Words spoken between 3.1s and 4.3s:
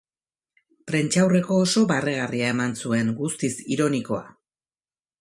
guztiz ironikoa.